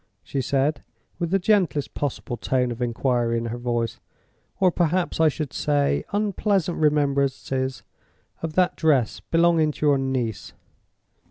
she 0.23 0.41
said, 0.41 0.81
with 1.19 1.29
the 1.29 1.37
gentlest 1.37 1.93
possible 1.93 2.35
tone 2.35 2.71
of 2.71 2.81
inquiry 2.81 3.37
in 3.37 3.45
her 3.45 3.57
voice. 3.59 3.99
"Or 4.59 4.71
perhaps 4.71 5.19
I 5.19 5.27
should 5.29 5.53
say, 5.53 6.03
unpleasant 6.11 6.79
remembrances 6.79 7.83
of 8.41 8.53
that 8.53 8.75
dress 8.75 9.19
belonging 9.19 9.71
to 9.73 9.85
your 9.85 9.99
niece?" 9.99 10.53